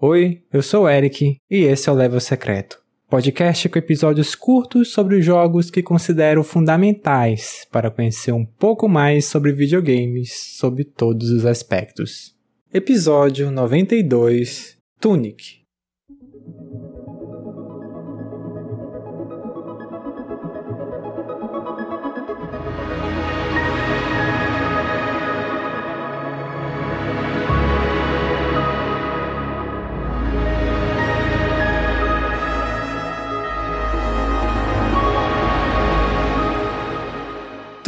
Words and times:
Oi, 0.00 0.42
eu 0.52 0.62
sou 0.62 0.84
o 0.84 0.88
Eric 0.88 1.38
e 1.50 1.56
esse 1.64 1.88
é 1.88 1.92
o 1.92 1.94
Level 1.94 2.20
Secreto, 2.20 2.78
podcast 3.10 3.68
com 3.68 3.78
episódios 3.80 4.34
curtos 4.36 4.92
sobre 4.92 5.16
os 5.16 5.24
jogos 5.24 5.72
que 5.72 5.82
considero 5.82 6.44
fundamentais 6.44 7.66
para 7.72 7.90
conhecer 7.90 8.30
um 8.30 8.44
pouco 8.44 8.88
mais 8.88 9.24
sobre 9.24 9.50
videogames 9.52 10.56
sob 10.56 10.84
todos 10.84 11.30
os 11.30 11.44
aspectos. 11.44 12.32
Episódio 12.72 13.50
92 13.50 14.78
Tunic 15.00 15.58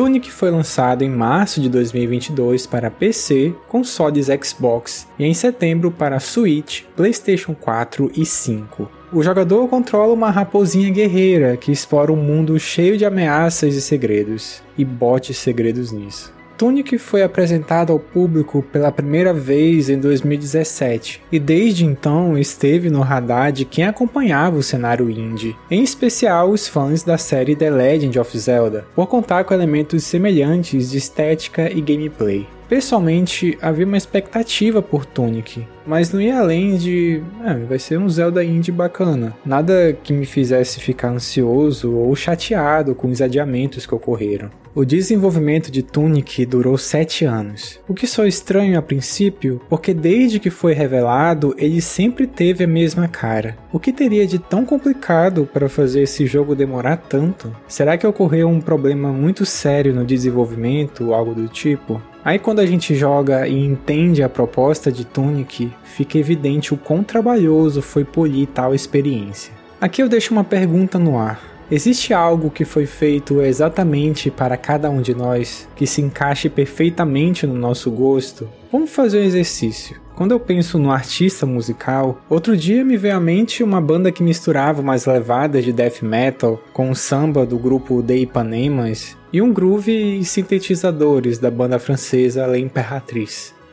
Tunic 0.01 0.33
foi 0.33 0.51
lançado 0.51 1.03
em 1.03 1.11
março 1.11 1.61
de 1.61 1.69
2022 1.69 2.67
para 2.67 2.91
PC, 2.91 3.55
consoles 3.69 4.29
Xbox 4.43 5.07
e 5.19 5.27
em 5.27 5.35
setembro 5.35 5.91
para 5.91 6.19
Switch, 6.19 6.85
PlayStation 6.97 7.55
4 7.55 8.11
e 8.17 8.25
5. 8.25 8.91
O 9.13 9.23
jogador 9.23 9.69
controla 9.69 10.15
uma 10.15 10.31
raposinha 10.31 10.91
guerreira 10.91 11.55
que 11.55 11.71
explora 11.71 12.11
um 12.11 12.17
mundo 12.17 12.59
cheio 12.59 12.97
de 12.97 13.05
ameaças 13.05 13.75
e 13.75 13.83
segredos, 13.83 14.63
e 14.79 14.87
bote 14.87 15.35
segredos 15.35 15.93
nisso. 15.93 16.33
Tunic 16.61 16.99
foi 16.99 17.23
apresentado 17.23 17.91
ao 17.91 17.99
público 17.99 18.63
pela 18.71 18.93
primeira 18.93 19.33
vez 19.33 19.89
em 19.89 19.99
2017 19.99 21.23
e 21.33 21.39
desde 21.39 21.87
então 21.87 22.37
esteve 22.37 22.91
no 22.91 23.01
radar 23.01 23.51
de 23.51 23.65
quem 23.65 23.87
acompanhava 23.87 24.59
o 24.59 24.63
cenário 24.63 25.09
indie, 25.09 25.57
em 25.71 25.83
especial 25.83 26.51
os 26.51 26.69
fãs 26.69 27.03
da 27.03 27.17
série 27.17 27.57
The 27.57 27.71
Legend 27.71 28.19
of 28.19 28.39
Zelda, 28.39 28.85
por 28.95 29.07
contar 29.07 29.45
com 29.45 29.55
elementos 29.55 30.05
semelhantes 30.05 30.91
de 30.91 30.99
estética 30.99 31.73
e 31.73 31.81
gameplay. 31.81 32.47
Pessoalmente, 32.69 33.59
havia 33.63 33.87
uma 33.87 33.97
expectativa 33.97 34.83
por 34.83 35.07
Tunic, 35.07 35.67
mas 35.87 36.13
não 36.13 36.21
ia 36.21 36.39
além 36.39 36.77
de. 36.77 37.23
Ah, 37.45 37.55
vai 37.69 37.79
ser 37.79 37.99
um 37.99 38.09
Zelda 38.09 38.45
indie 38.45 38.73
bacana. 38.73 39.35
Nada 39.45 39.97
que 40.03 40.13
me 40.13 40.27
fizesse 40.27 40.81
ficar 40.81 41.11
ansioso 41.11 41.93
ou 41.93 42.15
chateado 42.15 42.95
com 42.95 43.09
os 43.09 43.21
adiamentos 43.21 43.87
que 43.87 43.95
ocorreram. 43.95 44.51
O 44.73 44.85
desenvolvimento 44.85 45.69
de 45.69 45.83
Tunic 45.83 46.47
durou 46.47 46.79
7 46.79 47.25
anos, 47.25 47.81
o 47.89 47.95
que 47.95 48.07
só 48.07 48.25
estranho 48.25 48.79
a 48.79 48.83
princípio, 48.83 49.61
porque 49.69 49.93
desde 49.93 50.39
que 50.39 50.49
foi 50.49 50.75
revelado 50.75 51.57
ele 51.59 51.81
sempre 51.81 52.25
teve 52.25 52.63
a 52.63 52.69
mesma 52.69 53.09
cara. 53.09 53.59
O 53.73 53.81
que 53.81 53.93
teria 53.93 54.25
de 54.29 54.39
tão 54.39 54.65
complicado 54.65 55.49
para 55.53 55.69
fazer 55.69 56.03
esse 56.03 56.25
jogo 56.25 56.55
demorar 56.55 56.99
tanto? 56.99 57.55
Será 57.67 57.99
que 57.99 58.07
ocorreu 58.07 58.49
um 58.49 58.61
problema 58.61 59.13
muito 59.13 59.45
sério 59.45 59.93
no 59.93 60.05
desenvolvimento 60.05 61.13
algo 61.13 61.35
do 61.35 61.49
tipo? 61.49 62.01
Aí 62.25 62.39
quando 62.39 62.61
a 62.61 62.67
gente 62.67 62.95
joga 62.95 63.49
e 63.49 63.59
entende 63.59 64.23
a 64.23 64.29
proposta 64.29 64.93
de 64.93 65.05
Tunic, 65.05 65.73
fica 65.85 66.19
evidente 66.19 66.75
o 66.75 66.77
quão 66.77 67.03
trabalhoso 67.03 67.83
foi 67.83 68.05
polir 68.05 68.49
tal 68.49 68.75
experiência. 68.75 69.53
Aqui 69.81 70.03
eu 70.03 70.09
deixo 70.09 70.33
uma 70.33 70.45
pergunta 70.45 70.99
no 70.99 71.19
ar. 71.19 71.41
Existe 71.71 72.13
algo 72.13 72.51
que 72.51 72.65
foi 72.65 72.85
feito 72.85 73.41
exatamente 73.41 74.29
para 74.29 74.57
cada 74.57 74.91
um 74.91 75.01
de 75.01 75.15
nós, 75.15 75.69
que 75.77 75.87
se 75.87 76.03
encaixe 76.03 76.49
perfeitamente 76.49 77.47
no 77.47 77.55
nosso 77.55 77.91
gosto? 77.93 78.49
Vamos 78.73 78.91
fazer 78.91 79.21
um 79.21 79.25
exercício. 79.25 80.01
Quando 80.17 80.33
eu 80.33 80.41
penso 80.41 80.79
no 80.79 80.91
artista 80.91 81.47
musical, 81.47 82.21
outro 82.29 82.57
dia 82.57 82.85
me 82.85 82.97
veio 82.97 83.17
à 83.17 83.21
mente 83.21 83.63
uma 83.63 83.81
banda 83.81 84.13
que 84.13 84.23
misturava 84.23 84.83
umas 84.83 85.07
levadas 85.07 85.65
de 85.65 85.73
death 85.73 86.03
metal 86.03 86.61
com 86.73 86.91
o 86.91 86.95
samba 86.95 87.47
do 87.47 87.57
grupo 87.57 88.03
The 88.03 88.17
Ipanemas 88.17 89.17
e 89.33 89.41
um 89.41 89.53
groove 89.53 90.19
e 90.19 90.25
sintetizadores 90.25 91.39
da 91.39 91.51
banda 91.51 91.79
francesa 91.79 92.47
La. 92.47 92.59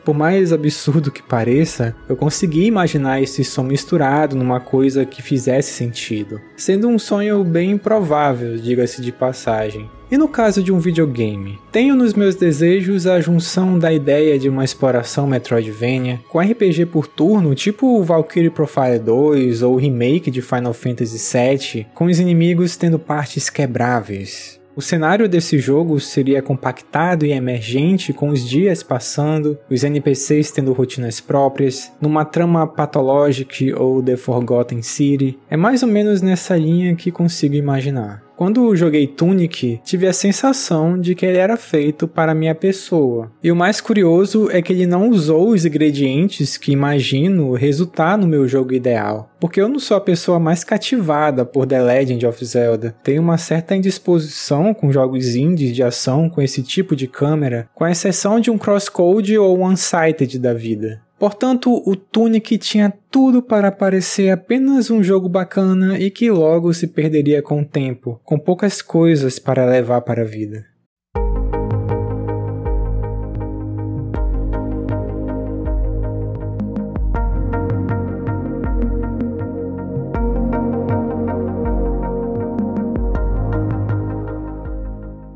Por 0.08 0.14
mais 0.14 0.54
absurdo 0.54 1.12
que 1.12 1.22
pareça, 1.22 1.94
eu 2.08 2.16
consegui 2.16 2.64
imaginar 2.64 3.20
esse 3.20 3.44
som 3.44 3.62
misturado 3.62 4.34
numa 4.34 4.58
coisa 4.58 5.04
que 5.04 5.20
fizesse 5.20 5.74
sentido, 5.74 6.40
sendo 6.56 6.88
um 6.88 6.98
sonho 6.98 7.44
bem 7.44 7.72
improvável, 7.72 8.56
diga-se 8.56 9.02
de 9.02 9.12
passagem. 9.12 9.86
E 10.10 10.16
no 10.16 10.26
caso 10.26 10.62
de 10.62 10.72
um 10.72 10.78
videogame, 10.78 11.58
tenho 11.70 11.94
nos 11.94 12.14
meus 12.14 12.34
desejos 12.34 13.06
a 13.06 13.20
junção 13.20 13.78
da 13.78 13.92
ideia 13.92 14.38
de 14.38 14.48
uma 14.48 14.64
exploração 14.64 15.26
Metroidvania 15.26 16.18
com 16.30 16.40
RPG 16.40 16.86
por 16.86 17.06
turno, 17.06 17.54
tipo 17.54 18.02
Valkyrie 18.02 18.48
Profile 18.48 18.98
2 18.98 19.60
ou 19.60 19.76
remake 19.76 20.30
de 20.30 20.40
Final 20.40 20.72
Fantasy 20.72 21.18
VII, 21.18 21.86
com 21.94 22.06
os 22.06 22.18
inimigos 22.18 22.78
tendo 22.78 22.98
partes 22.98 23.50
quebráveis, 23.50 24.57
o 24.78 24.80
cenário 24.80 25.28
desse 25.28 25.58
jogo 25.58 25.98
seria 25.98 26.40
compactado 26.40 27.26
e 27.26 27.32
emergente, 27.32 28.12
com 28.12 28.28
os 28.28 28.48
dias 28.48 28.80
passando, 28.80 29.58
os 29.68 29.82
NPCs 29.82 30.52
tendo 30.52 30.72
rotinas 30.72 31.20
próprias, 31.20 31.90
numa 32.00 32.24
trama 32.24 32.64
Pathologic 32.64 33.74
ou 33.74 34.00
The 34.00 34.16
Forgotten 34.16 34.80
City. 34.80 35.36
É 35.50 35.56
mais 35.56 35.82
ou 35.82 35.88
menos 35.88 36.22
nessa 36.22 36.56
linha 36.56 36.94
que 36.94 37.10
consigo 37.10 37.56
imaginar. 37.56 38.27
Quando 38.38 38.76
joguei 38.76 39.04
Tunic, 39.04 39.80
tive 39.82 40.06
a 40.06 40.12
sensação 40.12 40.96
de 40.96 41.16
que 41.16 41.26
ele 41.26 41.38
era 41.38 41.56
feito 41.56 42.06
para 42.06 42.36
minha 42.36 42.54
pessoa. 42.54 43.32
E 43.42 43.50
o 43.50 43.56
mais 43.56 43.80
curioso 43.80 44.48
é 44.52 44.62
que 44.62 44.72
ele 44.72 44.86
não 44.86 45.10
usou 45.10 45.48
os 45.48 45.64
ingredientes 45.64 46.56
que 46.56 46.70
imagino 46.70 47.52
resultar 47.54 48.16
no 48.16 48.28
meu 48.28 48.46
jogo 48.46 48.72
ideal. 48.72 49.28
Porque 49.40 49.60
eu 49.60 49.68
não 49.68 49.80
sou 49.80 49.96
a 49.96 50.00
pessoa 50.00 50.38
mais 50.38 50.62
cativada 50.62 51.44
por 51.44 51.66
The 51.66 51.82
Legend 51.82 52.26
of 52.26 52.44
Zelda. 52.44 52.94
Tenho 53.02 53.22
uma 53.22 53.38
certa 53.38 53.74
indisposição 53.74 54.72
com 54.72 54.92
jogos 54.92 55.34
indies 55.34 55.74
de 55.74 55.82
ação 55.82 56.30
com 56.30 56.40
esse 56.40 56.62
tipo 56.62 56.94
de 56.94 57.08
câmera, 57.08 57.68
com 57.74 57.84
exceção 57.84 58.38
de 58.38 58.52
um 58.52 58.56
crosscode 58.56 59.36
ou 59.36 59.58
um 59.58 59.66
unsighted 59.66 60.38
da 60.38 60.54
vida. 60.54 61.02
Portanto, 61.18 61.82
o 61.84 61.96
Tunic 61.96 62.56
tinha 62.58 62.92
tudo 63.10 63.42
para 63.42 63.72
parecer 63.72 64.30
apenas 64.30 64.90
um 64.90 65.02
jogo 65.02 65.28
bacana 65.28 65.98
e 65.98 66.10
que 66.10 66.30
logo 66.30 66.72
se 66.72 66.86
perderia 66.86 67.42
com 67.42 67.62
o 67.62 67.64
tempo, 67.64 68.20
com 68.24 68.38
poucas 68.38 68.80
coisas 68.80 69.38
para 69.38 69.66
levar 69.66 70.02
para 70.02 70.22
a 70.22 70.26
vida. 70.26 70.64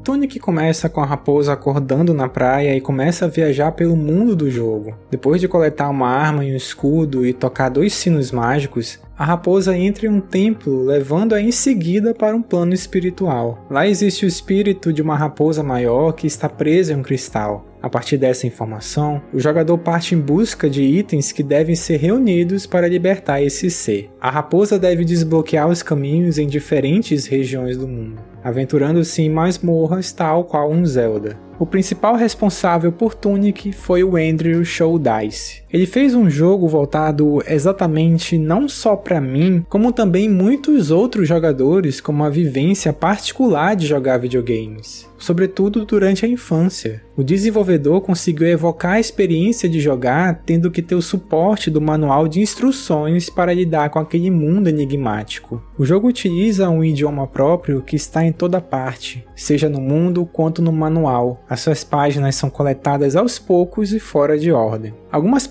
Tunic 0.02 0.40
começa 0.40 0.88
com 0.88 1.00
a 1.00 1.06
raposa 1.06 1.52
acordando 1.52 2.12
na 2.12 2.28
praia 2.28 2.74
e 2.76 2.80
começa 2.80 3.26
a 3.26 3.28
viajar 3.28 3.70
pelo 3.70 3.96
mundo 3.96 4.34
do 4.34 4.50
jogo. 4.50 4.94
Depois 5.08 5.40
de 5.40 5.46
coletar 5.46 5.88
uma 5.88 6.08
arma 6.08 6.44
e 6.44 6.52
um 6.52 6.56
escudo 6.56 7.24
e 7.24 7.32
tocar 7.32 7.68
dois 7.68 7.92
sinos 7.92 8.32
mágicos, 8.32 8.98
a 9.22 9.24
raposa 9.24 9.78
entra 9.78 10.06
em 10.06 10.08
um 10.08 10.20
templo, 10.20 10.82
levando-a 10.82 11.40
em 11.40 11.52
seguida 11.52 12.12
para 12.12 12.34
um 12.34 12.42
plano 12.42 12.74
espiritual. 12.74 13.64
Lá 13.70 13.86
existe 13.86 14.24
o 14.24 14.28
espírito 14.28 14.92
de 14.92 15.00
uma 15.00 15.16
raposa 15.16 15.62
maior 15.62 16.10
que 16.10 16.26
está 16.26 16.48
presa 16.48 16.92
em 16.92 16.96
um 16.96 17.02
cristal. 17.04 17.64
A 17.80 17.88
partir 17.88 18.16
dessa 18.16 18.48
informação, 18.48 19.22
o 19.32 19.38
jogador 19.38 19.78
parte 19.78 20.16
em 20.16 20.18
busca 20.18 20.68
de 20.68 20.82
itens 20.82 21.30
que 21.30 21.44
devem 21.44 21.76
ser 21.76 21.98
reunidos 21.98 22.66
para 22.66 22.88
libertar 22.88 23.40
esse 23.40 23.70
ser. 23.70 24.10
A 24.20 24.28
raposa 24.28 24.76
deve 24.76 25.04
desbloquear 25.04 25.68
os 25.68 25.84
caminhos 25.84 26.36
em 26.36 26.48
diferentes 26.48 27.26
regiões 27.26 27.76
do 27.76 27.86
mundo, 27.86 28.20
aventurando-se 28.42 29.22
em 29.22 29.30
masmorras 29.30 30.10
tal 30.10 30.42
qual 30.42 30.68
um 30.68 30.84
Zelda. 30.84 31.38
O 31.60 31.66
principal 31.66 32.16
responsável 32.16 32.90
por 32.90 33.14
Tunic 33.14 33.70
foi 33.70 34.02
o 34.02 34.16
Andrew 34.16 34.64
Showdice. 34.64 35.61
Ele 35.72 35.86
fez 35.86 36.14
um 36.14 36.28
jogo 36.28 36.68
voltado 36.68 37.42
exatamente 37.48 38.36
não 38.36 38.68
só 38.68 38.94
para 38.94 39.20
mim, 39.20 39.64
como 39.70 39.90
também 39.90 40.28
muitos 40.28 40.90
outros 40.90 41.26
jogadores 41.26 41.98
com 41.98 42.12
uma 42.12 42.30
vivência 42.30 42.92
particular 42.92 43.74
de 43.74 43.86
jogar 43.86 44.18
videogames 44.18 45.10
sobretudo 45.22 45.84
durante 45.84 46.26
a 46.26 46.28
infância. 46.28 47.00
O 47.16 47.22
desenvolvedor 47.22 48.00
conseguiu 48.00 48.48
evocar 48.48 48.94
a 48.94 49.00
experiência 49.00 49.68
de 49.68 49.80
jogar 49.80 50.42
tendo 50.44 50.70
que 50.70 50.82
ter 50.82 50.94
o 50.94 51.02
suporte 51.02 51.70
do 51.70 51.80
manual 51.80 52.26
de 52.26 52.40
instruções 52.40 53.30
para 53.30 53.54
lidar 53.54 53.90
com 53.90 53.98
aquele 53.98 54.30
mundo 54.30 54.68
enigmático. 54.68 55.62
O 55.78 55.84
jogo 55.84 56.08
utiliza 56.08 56.68
um 56.68 56.82
idioma 56.82 57.26
próprio 57.26 57.82
que 57.82 57.94
está 57.94 58.24
em 58.24 58.32
toda 58.32 58.60
parte, 58.60 59.24
seja 59.36 59.68
no 59.68 59.80
mundo 59.80 60.26
quanto 60.26 60.60
no 60.60 60.72
manual. 60.72 61.44
As 61.48 61.60
suas 61.60 61.84
páginas 61.84 62.34
são 62.34 62.50
coletadas 62.50 63.14
aos 63.14 63.38
poucos 63.38 63.92
e 63.92 64.00
fora 64.00 64.38
de 64.38 64.50
ordem. 64.50 64.94
Algumas 65.10 65.46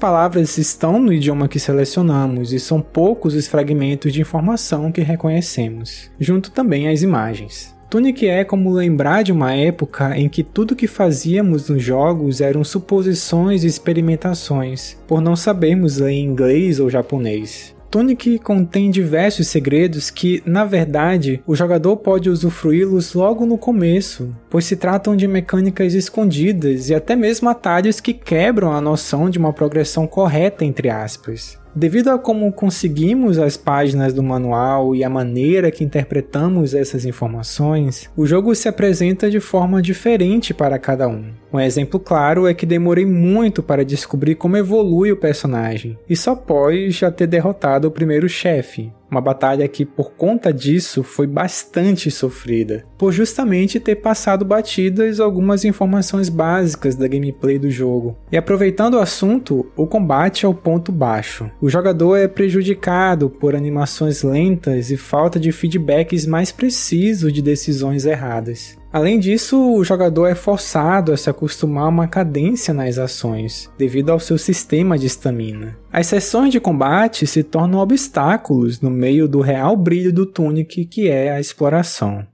estão 0.57 0.99
no 0.99 1.13
idioma 1.13 1.47
que 1.47 1.59
selecionamos 1.59 2.53
e 2.53 2.59
são 2.59 2.81
poucos 2.81 3.35
os 3.35 3.47
fragmentos 3.47 4.13
de 4.13 4.21
informação 4.21 4.91
que 4.91 5.01
reconhecemos, 5.01 6.11
junto 6.19 6.51
também 6.51 6.87
às 6.87 7.01
imagens. 7.01 7.75
Tunic 7.89 8.25
é 8.25 8.45
como 8.45 8.71
lembrar 8.71 9.21
de 9.21 9.33
uma 9.33 9.53
época 9.53 10.17
em 10.17 10.29
que 10.29 10.43
tudo 10.43 10.77
que 10.77 10.87
fazíamos 10.87 11.67
nos 11.67 11.83
jogos 11.83 12.39
eram 12.39 12.63
suposições 12.63 13.65
e 13.65 13.67
experimentações, 13.67 14.97
por 15.05 15.19
não 15.19 15.35
sabermos 15.35 15.97
ler 15.97 16.13
inglês 16.13 16.79
ou 16.79 16.89
japonês. 16.89 17.75
Tunic 17.91 18.39
contém 18.39 18.89
diversos 18.89 19.49
segredos 19.49 20.09
que, 20.09 20.41
na 20.45 20.63
verdade, 20.63 21.43
o 21.45 21.53
jogador 21.53 21.97
pode 21.97 22.29
usufruí-los 22.29 23.13
logo 23.13 23.45
no 23.45 23.57
começo, 23.57 24.33
pois 24.49 24.63
se 24.63 24.77
tratam 24.77 25.13
de 25.13 25.27
mecânicas 25.27 25.93
escondidas 25.93 26.89
e 26.89 26.95
até 26.95 27.17
mesmo 27.17 27.49
atalhos 27.49 27.99
que 27.99 28.13
quebram 28.13 28.71
a 28.71 28.79
noção 28.79 29.29
de 29.29 29.37
uma 29.37 29.51
progressão 29.51 30.07
correta 30.07 30.63
entre 30.63 30.89
aspas. 30.89 31.60
Devido 31.73 32.09
a 32.09 32.19
como 32.19 32.51
conseguimos 32.51 33.39
as 33.39 33.55
páginas 33.55 34.13
do 34.13 34.21
manual 34.21 34.93
e 34.93 35.05
a 35.05 35.09
maneira 35.09 35.71
que 35.71 35.85
interpretamos 35.85 36.73
essas 36.73 37.05
informações, 37.05 38.09
o 38.15 38.25
jogo 38.25 38.53
se 38.53 38.67
apresenta 38.67 39.29
de 39.29 39.39
forma 39.39 39.81
diferente 39.81 40.53
para 40.53 40.77
cada 40.77 41.07
um. 41.07 41.31
Um 41.53 41.59
exemplo 41.59 41.97
claro 41.97 42.45
é 42.45 42.53
que 42.53 42.65
demorei 42.65 43.05
muito 43.05 43.63
para 43.63 43.85
descobrir 43.85 44.35
como 44.35 44.57
evolui 44.57 45.13
o 45.13 45.17
personagem, 45.17 45.97
e 46.09 46.15
só 46.15 46.31
após 46.31 46.95
já 46.95 47.09
ter 47.09 47.27
derrotado 47.27 47.87
o 47.87 47.91
primeiro 47.91 48.27
chefe, 48.27 48.91
uma 49.11 49.19
batalha 49.19 49.67
que, 49.67 49.85
por 49.85 50.13
conta 50.13 50.53
disso, 50.53 51.03
foi 51.03 51.27
bastante 51.27 52.09
sofrida, 52.09 52.85
por 52.97 53.11
justamente 53.11 53.77
ter 53.77 53.97
passado 53.97 54.45
batidas 54.45 55.19
algumas 55.19 55.65
informações 55.65 56.29
básicas 56.29 56.95
da 56.95 57.09
gameplay 57.09 57.59
do 57.59 57.69
jogo. 57.69 58.17
E 58.31 58.37
aproveitando 58.37 58.93
o 58.93 58.99
assunto, 58.99 59.69
o 59.75 59.85
combate 59.85 60.45
é 60.45 60.47
o 60.47 60.53
ponto 60.53 60.93
baixo. 60.93 61.51
O 61.59 61.69
jogador 61.69 62.15
é 62.15 62.27
prejudicado 62.27 63.29
por 63.29 63.53
animações 63.53 64.23
lentas 64.23 64.89
e 64.89 64.95
falta 64.95 65.37
de 65.37 65.51
feedbacks 65.51 66.25
mais 66.25 66.51
precisos 66.51 67.33
de 67.33 67.41
decisões 67.41 68.05
erradas. 68.05 68.80
Além 68.93 69.19
disso, 69.19 69.73
o 69.73 69.83
jogador 69.85 70.27
é 70.27 70.35
forçado 70.35 71.13
a 71.13 71.17
se 71.17 71.29
acostumar 71.29 71.85
a 71.85 71.89
uma 71.89 72.07
cadência 72.07 72.73
nas 72.73 72.97
ações, 72.97 73.71
devido 73.77 74.09
ao 74.09 74.19
seu 74.19 74.37
sistema 74.37 74.97
de 74.97 75.07
estamina. 75.07 75.77
As 75.91 76.07
sessões 76.07 76.51
de 76.51 76.59
combate 76.59 77.25
se 77.25 77.41
tornam 77.41 77.79
obstáculos 77.79 78.81
no 78.81 78.89
meio 78.89 79.29
do 79.29 79.39
real 79.39 79.77
brilho 79.77 80.11
do 80.11 80.25
Tunic, 80.25 80.85
que 80.85 81.07
é 81.07 81.31
a 81.31 81.39
exploração. 81.39 82.25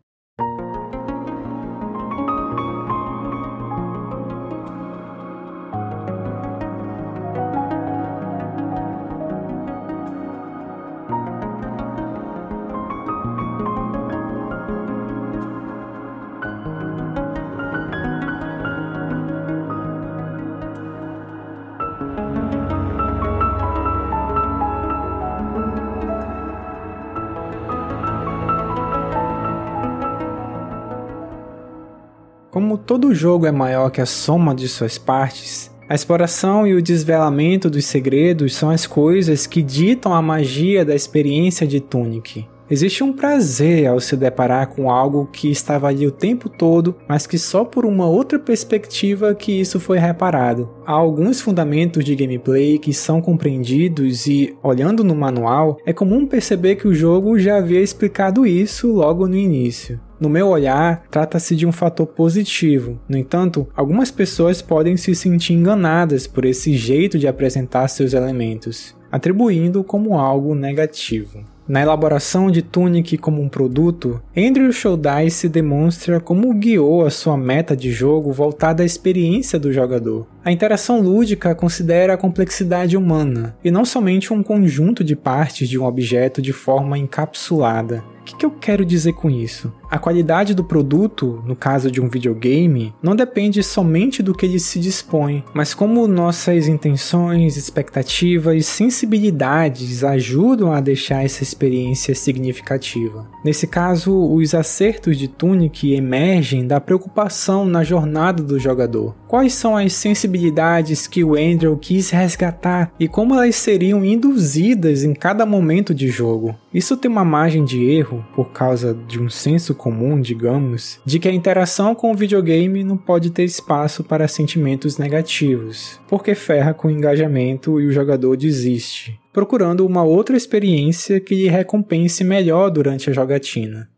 Todo 32.88 33.14
jogo 33.14 33.46
é 33.46 33.52
maior 33.52 33.92
que 33.92 34.00
a 34.00 34.06
soma 34.06 34.56
de 34.56 34.66
suas 34.70 34.98
partes, 34.98 35.70
a 35.90 35.94
exploração 35.94 36.66
e 36.66 36.74
o 36.74 36.82
desvelamento 36.82 37.70
dos 37.70 37.84
segredos 37.84 38.56
são 38.56 38.70
as 38.70 38.88
coisas 38.88 39.46
que 39.46 39.62
ditam 39.62 40.14
a 40.14 40.22
magia 40.22 40.86
da 40.86 40.96
experiência 40.96 41.68
de 41.68 41.82
Tunic. 41.82 42.48
Existe 42.70 43.02
um 43.02 43.14
prazer 43.14 43.88
ao 43.88 43.98
se 44.00 44.18
deparar 44.18 44.68
com 44.68 44.92
algo 44.92 45.30
que 45.32 45.50
estava 45.50 45.88
ali 45.88 46.06
o 46.06 46.12
tempo 46.12 46.50
todo, 46.50 46.96
mas 47.08 47.26
que 47.26 47.38
só 47.38 47.64
por 47.64 47.86
uma 47.86 48.06
outra 48.06 48.38
perspectiva 48.38 49.34
que 49.34 49.54
isso 49.54 49.80
foi 49.80 49.98
reparado. 49.98 50.70
Há 50.86 50.92
alguns 50.92 51.40
fundamentos 51.40 52.04
de 52.04 52.14
gameplay 52.14 52.78
que 52.78 52.94
são 52.94 53.22
compreendidos 53.22 54.28
e, 54.28 54.54
olhando 54.62 55.02
no 55.02 55.16
manual, 55.16 55.78
é 55.86 55.94
comum 55.94 56.28
perceber 56.28 56.76
que 56.76 56.90
o 56.90 56.94
jogo 56.94 57.40
já 57.40 57.58
havia 57.58 57.80
explicado 57.80 58.46
isso 58.46 58.92
logo 58.92 59.28
no 59.28 59.36
início. 59.38 60.00
No 60.20 60.28
meu 60.28 60.48
olhar, 60.48 61.04
trata-se 61.10 61.56
de 61.56 61.66
um 61.66 61.72
fator 61.72 62.08
positivo. 62.08 63.00
No 63.08 63.18
entanto, 63.18 63.66
algumas 63.76 64.12
pessoas 64.12 64.62
podem 64.62 64.98
se 64.98 65.16
sentir 65.16 65.54
enganadas 65.54 66.28
por 66.28 66.44
esse 66.44 66.76
jeito 66.76 67.18
de 67.18 67.28
apresentar 67.28 67.88
seus 67.88 68.14
elementos, 68.14 68.94
atribuindo 69.10 69.86
como 69.86 70.18
algo 70.20 70.54
negativo. 70.54 71.46
Na 71.68 71.82
elaboração 71.82 72.50
de 72.50 72.62
Tunic 72.62 73.18
como 73.18 73.42
um 73.42 73.50
produto, 73.50 74.22
Andrew 74.36 74.72
Shouldice 74.72 75.50
demonstra 75.50 76.18
como 76.18 76.54
guiou 76.54 77.06
a 77.06 77.10
sua 77.10 77.36
meta 77.36 77.76
de 77.76 77.92
jogo 77.92 78.32
voltada 78.32 78.84
à 78.84 78.86
experiência 78.86 79.60
do 79.60 79.74
jogador. 79.74 80.26
A 80.46 80.52
interação 80.52 81.02
lúdica 81.02 81.54
considera 81.54 82.14
a 82.14 82.18
complexidade 82.18 82.96
humana, 82.96 83.54
e 83.62 83.70
não 83.70 83.84
somente 83.84 84.32
um 84.32 84.42
conjunto 84.42 85.04
de 85.04 85.14
partes 85.14 85.68
de 85.68 85.78
um 85.78 85.84
objeto 85.84 86.42
de 86.42 86.54
forma 86.54 86.98
encapsulada. 86.98 88.02
Que, 88.28 88.36
que 88.36 88.46
eu 88.46 88.52
quero 88.52 88.84
dizer 88.84 89.14
com 89.14 89.30
isso? 89.30 89.72
A 89.90 89.98
qualidade 89.98 90.54
do 90.54 90.62
produto, 90.62 91.42
no 91.46 91.56
caso 91.56 91.90
de 91.90 92.02
um 92.02 92.10
videogame, 92.10 92.94
não 93.02 93.16
depende 93.16 93.64
somente 93.64 94.22
do 94.22 94.34
que 94.34 94.46
ele 94.46 94.60
se 94.60 94.82
dispõe, 94.82 95.46
mas 95.54 95.74
como 95.74 96.06
nossas 96.08 96.68
intenções, 96.68 97.56
expectativas 97.56 98.66
sensibilidades 98.66 100.04
ajudam 100.04 100.74
a 100.74 100.82
deixar 100.82 101.24
essa 101.24 101.42
experiência 101.42 102.14
significativa. 102.14 103.26
Nesse 103.46 103.66
caso, 103.66 104.14
os 104.14 104.54
acertos 104.54 105.18
de 105.18 105.30
Tunic 105.30 105.94
emergem 105.94 106.68
da 106.68 106.82
preocupação 106.82 107.66
na 107.66 107.82
jornada 107.82 108.44
do 108.44 108.60
jogador. 108.60 109.16
Quais 109.26 109.54
são 109.54 109.78
as 109.78 109.94
sensibilidades 109.94 111.08
que 111.08 111.24
o 111.24 111.36
Andrew 111.36 111.78
quis 111.78 112.10
resgatar 112.10 112.92
e 113.00 113.08
como 113.08 113.36
elas 113.36 113.56
seriam 113.56 114.04
induzidas 114.04 115.06
em 115.06 115.14
cada 115.14 115.46
momento 115.46 115.96
de 115.96 116.10
jogo? 116.10 116.54
Isso 116.78 116.96
tem 116.96 117.10
uma 117.10 117.26
margem 117.26 117.66
de 117.66 117.84
erro 117.90 118.24
por 118.36 118.52
causa 118.52 118.94
de 118.94 119.20
um 119.20 119.32
senso 119.32 119.74
comum, 119.74 120.22
digamos, 120.22 121.00
de 121.04 121.18
que 121.18 121.28
a 121.28 121.34
interação 121.34 121.96
com 121.96 122.12
o 122.12 122.16
videogame 122.16 122.84
não 122.84 122.96
pode 122.96 123.32
ter 123.32 123.44
espaço 123.44 124.04
para 124.04 124.28
sentimentos 124.28 125.00
negativos, 125.00 126.00
porque 126.08 126.36
ferra 126.36 126.76
com 126.76 126.88
o 126.88 126.92
engajamento 126.92 127.82
e 127.82 127.88
o 127.88 127.92
jogador 127.92 128.38
desiste, 128.38 129.20
procurando 129.34 129.88
uma 129.88 130.04
outra 130.04 130.38
experiência 130.38 131.20
que 131.20 131.34
lhe 131.34 131.50
recompense 131.50 132.24
melhor 132.24 132.70
durante 132.70 133.10
a 133.10 133.14
jogatina. 133.14 133.90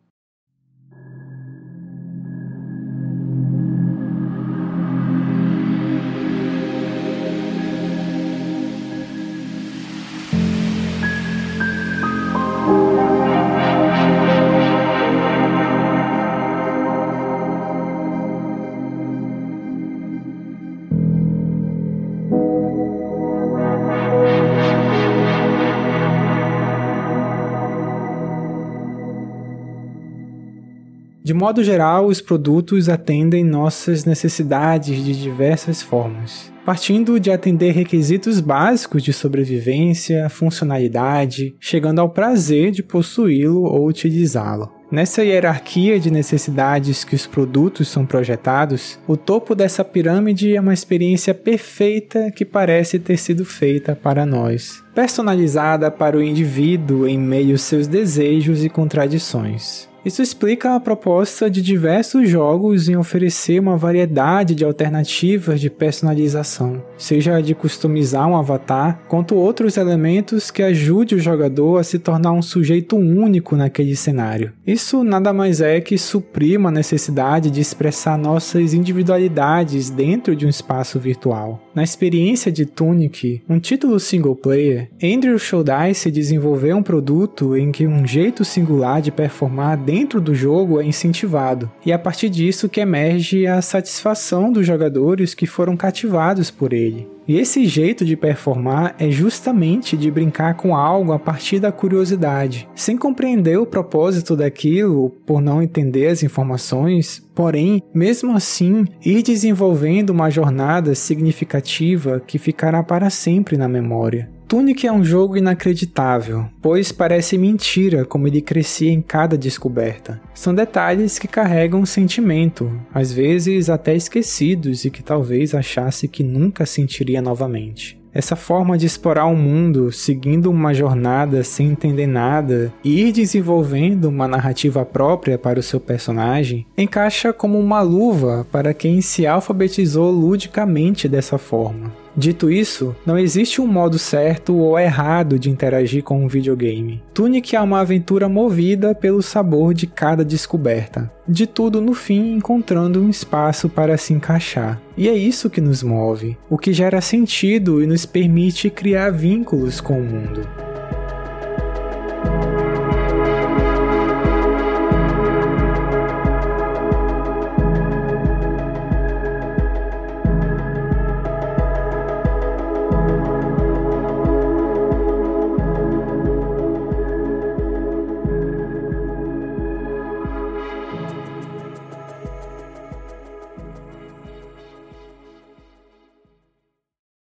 Modo 31.39 31.63
geral, 31.63 32.07
os 32.07 32.19
produtos 32.19 32.89
atendem 32.89 33.45
nossas 33.45 34.03
necessidades 34.03 35.01
de 35.01 35.13
diversas 35.13 35.81
formas, 35.81 36.51
partindo 36.65 37.17
de 37.17 37.31
atender 37.31 37.71
requisitos 37.71 38.41
básicos 38.41 39.01
de 39.01 39.13
sobrevivência, 39.13 40.27
funcionalidade, 40.27 41.55
chegando 41.57 41.99
ao 41.99 42.09
prazer 42.09 42.71
de 42.71 42.83
possuí-lo 42.83 43.63
ou 43.63 43.87
utilizá-lo. 43.87 44.69
Nessa 44.91 45.23
hierarquia 45.23 45.97
de 45.97 46.11
necessidades 46.11 47.05
que 47.05 47.15
os 47.15 47.25
produtos 47.25 47.87
são 47.87 48.05
projetados, 48.05 48.99
o 49.07 49.15
topo 49.15 49.55
dessa 49.55 49.85
pirâmide 49.85 50.55
é 50.55 50.59
uma 50.59 50.73
experiência 50.73 51.33
perfeita 51.33 52.31
que 52.31 52.43
parece 52.43 52.99
ter 52.99 53.15
sido 53.15 53.45
feita 53.45 53.95
para 53.95 54.25
nós, 54.25 54.83
personalizada 54.93 55.89
para 55.89 56.17
o 56.17 56.23
indivíduo 56.23 57.07
em 57.07 57.17
meio 57.17 57.51
aos 57.51 57.61
seus 57.61 57.87
desejos 57.87 58.65
e 58.65 58.69
contradições. 58.69 59.88
Isso 60.05 60.21
explica 60.21 60.75
a 60.75 60.79
proposta 60.79 61.49
de 61.49 61.61
diversos 61.61 62.29
jogos 62.29 62.87
em 62.87 62.95
oferecer 62.95 63.59
uma 63.59 63.75
variedade 63.75 64.55
de 64.55 64.63
alternativas 64.63 65.59
de 65.59 65.69
personalização, 65.69 66.81
seja 66.97 67.41
de 67.41 67.53
customizar 67.53 68.27
um 68.27 68.37
avatar, 68.37 69.01
quanto 69.09 69.35
outros 69.35 69.75
elementos 69.75 70.49
que 70.49 70.63
ajude 70.63 71.15
o 71.15 71.19
jogador 71.19 71.77
a 71.77 71.83
se 71.83 71.99
tornar 71.99 72.31
um 72.31 72.41
sujeito 72.41 72.95
único 72.95 73.55
naquele 73.55 73.95
cenário. 73.95 74.53
Isso 74.65 75.03
nada 75.03 75.33
mais 75.33 75.59
é 75.59 75.81
que 75.81 75.97
suprir 75.97 76.57
uma 76.57 76.71
necessidade 76.71 77.51
de 77.51 77.59
expressar 77.59 78.17
nossas 78.17 78.73
individualidades 78.73 79.89
dentro 79.89 80.35
de 80.35 80.45
um 80.45 80.49
espaço 80.49 80.97
virtual. 80.97 81.61
Na 81.75 81.83
experiência 81.83 82.51
de 82.51 82.65
Tunic, 82.65 83.41
um 83.49 83.59
título 83.59 83.99
single 83.99 84.35
player, 84.35 84.89
Andrew 85.03 85.37
Shouldice 85.37 86.09
desenvolveu 86.09 86.77
um 86.77 86.83
produto 86.83 87.55
em 87.55 87.71
que 87.71 87.85
um 87.85 88.05
jeito 88.07 88.45
singular 88.45 89.01
de 89.01 89.11
performar 89.11 89.77
dentro 89.89 90.21
do 90.21 90.35
jogo 90.35 90.79
é 90.79 90.85
incentivado, 90.85 91.67
e 91.83 91.91
é 91.91 91.95
a 91.95 91.97
partir 91.97 92.29
disso 92.29 92.69
que 92.69 92.79
emerge 92.79 93.47
a 93.47 93.59
satisfação 93.59 94.51
dos 94.51 94.63
jogadores 94.63 95.33
que 95.33 95.47
foram 95.47 95.75
cativados 95.75 96.51
por 96.51 96.73
ele. 96.73 97.07
E 97.27 97.39
esse 97.39 97.65
jeito 97.65 98.05
de 98.05 98.15
performar 98.15 98.95
é 98.99 99.09
justamente 99.09 99.97
de 99.97 100.11
brincar 100.11 100.53
com 100.53 100.75
algo 100.75 101.11
a 101.11 101.17
partir 101.17 101.59
da 101.59 101.71
curiosidade, 101.71 102.69
sem 102.75 102.95
compreender 102.95 103.57
o 103.57 103.65
propósito 103.65 104.35
daquilo 104.35 105.09
por 105.25 105.41
não 105.41 105.59
entender 105.59 106.05
as 106.05 106.21
informações, 106.21 107.27
porém, 107.33 107.81
mesmo 107.91 108.35
assim, 108.35 108.85
ir 109.03 109.23
desenvolvendo 109.23 110.11
uma 110.11 110.29
jornada 110.29 110.93
significativa 110.93 112.21
que 112.27 112.37
ficará 112.37 112.83
para 112.83 113.09
sempre 113.09 113.57
na 113.57 113.67
memória. 113.67 114.29
Tunic 114.49 114.87
é 114.87 114.91
um 114.91 115.05
jogo 115.05 115.37
inacreditável, 115.37 116.47
pois 116.59 116.91
parece 116.91 117.37
mentira 117.37 118.03
como 118.03 118.27
ele 118.27 118.41
crescia 118.41 118.91
em 118.91 118.99
cada 118.99 119.37
descoberta. 119.37 120.19
São 120.33 120.55
detalhes 120.55 121.19
que 121.19 121.27
carregam 121.27 121.81
um 121.81 121.85
sentimento, 121.85 122.71
às 122.91 123.13
vezes 123.13 123.69
até 123.69 123.95
esquecidos 123.95 124.85
e 124.85 124.89
que 124.89 125.03
talvez 125.03 125.53
achasse 125.53 126.07
que 126.07 126.23
nunca 126.23 126.65
sentiria 126.65 127.21
novamente. 127.21 128.01
Essa 128.11 128.35
forma 128.35 128.75
de 128.75 128.87
explorar 128.87 129.25
o 129.25 129.35
mundo, 129.35 129.91
seguindo 129.91 130.49
uma 130.49 130.73
jornada 130.73 131.43
sem 131.43 131.67
entender 131.67 132.07
nada 132.07 132.73
e 132.83 133.01
ir 133.01 133.11
desenvolvendo 133.11 134.05
uma 134.05 134.27
narrativa 134.27 134.83
própria 134.83 135.37
para 135.37 135.59
o 135.59 135.63
seu 135.63 135.79
personagem, 135.79 136.65
encaixa 136.75 137.31
como 137.31 137.59
uma 137.59 137.81
luva 137.81 138.47
para 138.51 138.73
quem 138.73 138.99
se 138.99 139.27
alfabetizou 139.27 140.09
ludicamente 140.09 141.07
dessa 141.07 141.37
forma. 141.37 141.98
Dito 142.15 142.51
isso, 142.51 142.95
não 143.05 143.17
existe 143.17 143.61
um 143.61 143.67
modo 143.67 143.97
certo 143.99 144.55
ou 144.55 144.77
errado 144.77 145.39
de 145.39 145.49
interagir 145.49 146.03
com 146.03 146.23
um 146.23 146.27
videogame. 146.27 147.01
Tunic 147.13 147.55
é 147.55 147.61
uma 147.61 147.79
aventura 147.79 148.27
movida 148.27 148.93
pelo 148.93 149.21
sabor 149.21 149.73
de 149.73 149.87
cada 149.87 150.25
descoberta, 150.25 151.11
de 151.27 151.45
tudo 151.45 151.79
no 151.79 151.93
fim 151.93 152.33
encontrando 152.33 153.01
um 153.01 153.09
espaço 153.09 153.69
para 153.69 153.97
se 153.97 154.13
encaixar. 154.13 154.81
E 154.97 155.07
é 155.07 155.13
isso 155.13 155.49
que 155.49 155.61
nos 155.61 155.83
move, 155.83 156.37
o 156.49 156.57
que 156.57 156.73
gera 156.73 156.99
sentido 157.01 157.81
e 157.81 157.87
nos 157.87 158.05
permite 158.05 158.69
criar 158.69 159.11
vínculos 159.11 159.79
com 159.79 159.99
o 159.99 160.03
mundo. 160.03 160.41